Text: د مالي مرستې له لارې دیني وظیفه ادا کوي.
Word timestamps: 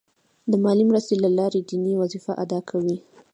د 0.51 0.53
مالي 0.63 0.83
مرستې 0.89 1.15
له 1.23 1.29
لارې 1.37 1.59
دیني 1.69 1.93
وظیفه 2.01 2.31
ادا 2.43 2.59
کوي. 2.69 2.97